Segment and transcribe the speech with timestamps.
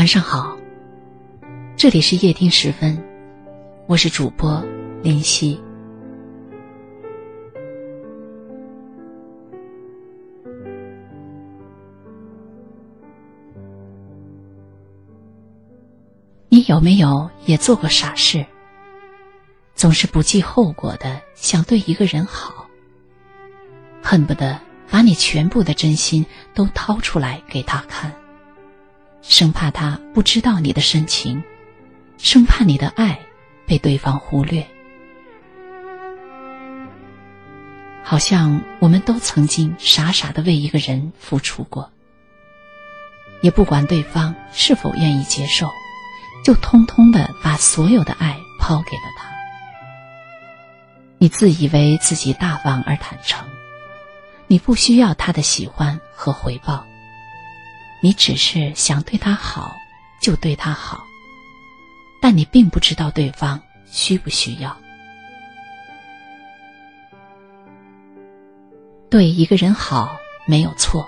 [0.00, 0.56] 晚上好，
[1.76, 3.04] 这里是夜听时分，
[3.86, 4.64] 我是主播
[5.02, 5.60] 林夕。
[16.48, 18.46] 你有没有也做过傻事？
[19.74, 22.66] 总是不计后果的想对一个人好，
[24.02, 24.58] 恨不得
[24.90, 26.24] 把你全部的真心
[26.54, 28.10] 都掏出来给他看。
[29.22, 31.42] 生怕他不知道你的深情，
[32.18, 33.20] 生怕你的爱
[33.66, 34.66] 被对方忽略。
[38.02, 41.92] 好像我们都曾经傻傻的为一个人付出过，
[43.40, 45.70] 也不管对方是否愿意接受，
[46.44, 49.30] 就通通的把所有的爱抛给了他。
[51.18, 53.46] 你自以为自己大方而坦诚，
[54.48, 56.84] 你不需要他的喜欢和回报。
[58.02, 59.76] 你只是想对他好，
[60.22, 61.04] 就对他好，
[62.20, 64.76] 但你并不知道对方需不需要。
[69.10, 71.06] 对一个人好没有错，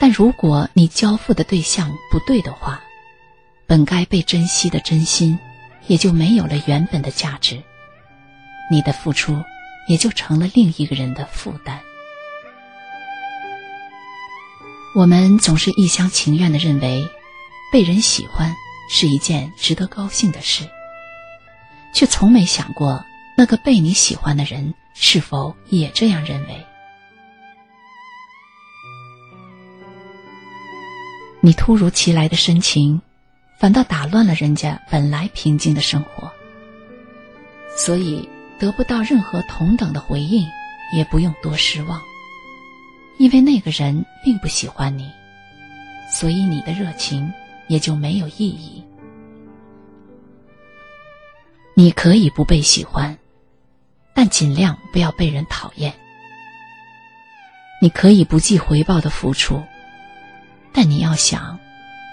[0.00, 2.80] 但如果你交付的对象不对的话，
[3.66, 5.38] 本该被珍惜的真心
[5.86, 7.62] 也就没有了原本的价值，
[8.70, 9.42] 你的付出
[9.88, 11.80] 也就成了另一个人的负担。
[14.96, 17.06] 我们总是一厢情愿的认为，
[17.70, 18.56] 被人喜欢
[18.88, 20.66] 是一件值得高兴的事，
[21.92, 23.04] 却从没想过
[23.36, 26.66] 那个被你喜欢的人是否也这样认为。
[31.42, 32.98] 你突如其来的深情，
[33.60, 36.32] 反倒打乱了人家本来平静的生活。
[37.76, 38.26] 所以
[38.58, 40.48] 得不到任何同等的回应，
[40.94, 42.00] 也不用多失望。
[43.18, 45.10] 因为那个人并不喜欢你，
[46.12, 47.32] 所以你的热情
[47.68, 48.84] 也就没有意义。
[51.74, 53.16] 你可以不被喜欢，
[54.14, 55.92] 但尽量不要被人讨厌。
[57.80, 59.62] 你可以不计回报的付出，
[60.72, 61.58] 但你要想，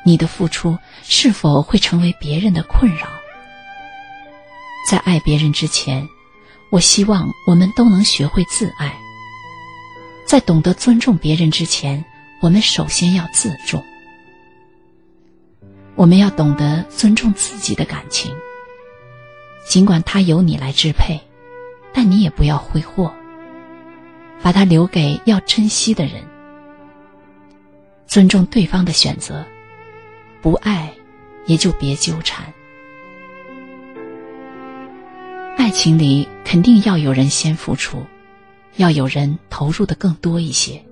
[0.05, 3.07] 你的付出是否会成为别人的困扰？
[4.89, 6.05] 在爱别人之前，
[6.69, 8.93] 我希望我们都能学会自爱。
[10.33, 12.03] 在懂得尊重别人之前，
[12.41, 13.83] 我们首先要自重。
[15.93, 18.35] 我们要懂得尊重自己的感情，
[19.63, 21.21] 尽管它由你来支配，
[21.93, 23.13] 但你也不要挥霍，
[24.41, 26.23] 把它留给要珍惜的人。
[28.07, 29.45] 尊重对方的选择，
[30.41, 30.91] 不爱
[31.45, 32.51] 也就别纠缠。
[35.57, 38.03] 爱情里肯定要有人先付出。
[38.77, 40.83] 要有人投入的更多一些。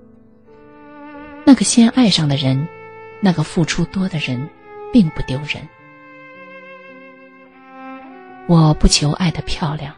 [1.44, 2.68] 那个先爱上的人，
[3.20, 4.48] 那个付出多的人，
[4.92, 5.68] 并不丢人。
[8.46, 9.94] 我不求爱的漂亮，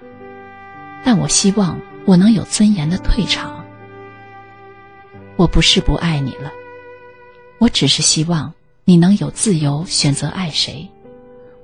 [1.04, 3.64] 但我希望我能有尊严的退场。
[5.36, 6.52] 我不是不爱你了，
[7.58, 8.52] 我只是希望
[8.84, 10.88] 你能有自由选择爱谁，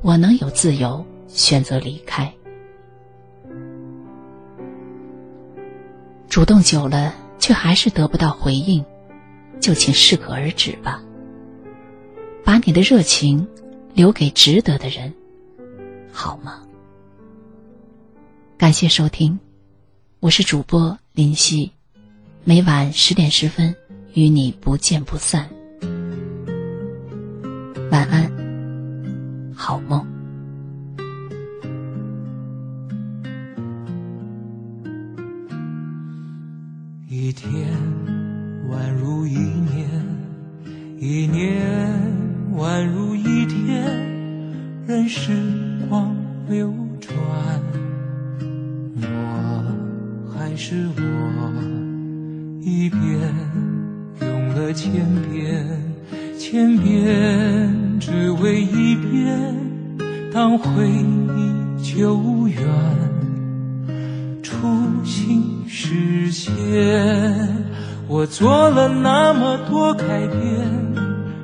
[0.03, 2.31] 我能有自由选择离开。
[6.31, 8.85] 主动久了，却还是得不到回应，
[9.61, 11.03] 就请适可而止吧。
[12.45, 13.45] 把你的热情
[13.95, 15.13] 留给值得的人，
[16.13, 16.63] 好吗？
[18.57, 19.41] 感谢收听，
[20.21, 21.73] 我是主播林夕，
[22.45, 23.75] 每晚十点十分
[24.15, 25.51] 与你不见不散。
[27.91, 28.31] 晚安，
[45.13, 45.33] 时
[45.89, 46.15] 光
[46.49, 47.11] 流转，
[49.03, 51.03] 我还是我，
[52.61, 53.01] 一遍
[54.21, 55.67] 用了千遍，
[56.39, 59.53] 千遍只为一遍，
[60.33, 62.65] 当回忆久远。
[64.45, 64.69] 初
[65.05, 66.55] 心实现，
[68.07, 70.71] 我做了那么多改变，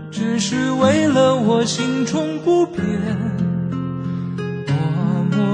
[0.08, 2.84] 只是为了我心中不变，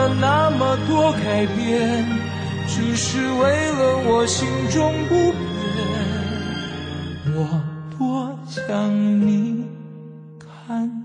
[0.00, 2.06] 了那么多改变，
[2.66, 5.44] 只是为了我心中不变。
[7.36, 7.60] 我
[7.98, 8.90] 多想
[9.26, 9.66] 你
[10.38, 10.99] 看。